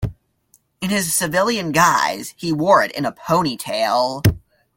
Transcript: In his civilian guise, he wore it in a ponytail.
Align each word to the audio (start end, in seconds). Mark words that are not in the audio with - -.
In 0.81 0.89
his 0.89 1.13
civilian 1.13 1.71
guise, 1.71 2.33
he 2.35 2.51
wore 2.51 2.81
it 2.83 2.91
in 2.93 3.05
a 3.05 3.11
ponytail. 3.11 4.23